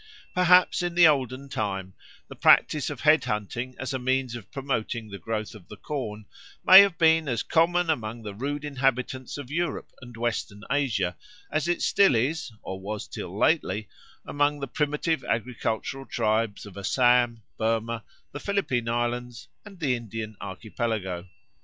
Perhaps 0.33 0.81
in 0.81 0.95
the 0.95 1.07
olden 1.07 1.47
time 1.47 1.93
the 2.27 2.35
practice 2.35 2.89
of 2.89 3.01
head 3.01 3.25
hunting 3.25 3.75
as 3.77 3.93
a 3.93 3.99
means 3.99 4.35
of 4.35 4.49
promoting 4.51 5.09
the 5.11 5.19
growth 5.19 5.53
of 5.53 5.67
the 5.67 5.77
corn 5.77 6.25
may 6.65 6.81
have 6.81 6.97
been 6.97 7.27
as 7.29 7.43
common 7.43 7.87
among 7.87 8.23
the 8.23 8.33
rude 8.33 8.65
inhabitants 8.65 9.37
of 9.37 9.51
Europe 9.51 9.91
and 10.01 10.17
Western 10.17 10.63
Asia 10.71 11.15
as 11.51 11.67
it 11.67 11.83
still 11.83 12.15
is, 12.15 12.51
or 12.63 12.79
was 12.79 13.07
till 13.07 13.37
lately, 13.37 13.87
among 14.25 14.59
the 14.59 14.65
primitive 14.67 15.23
agricultural 15.23 16.07
tribes 16.07 16.65
of 16.65 16.75
Assam, 16.79 17.43
Burma, 17.59 18.03
the 18.31 18.39
Philippine 18.39 18.89
Islands, 18.89 19.49
and 19.63 19.79
the 19.79 19.93
Indian 19.95 20.35
Archipelago. 20.41 21.27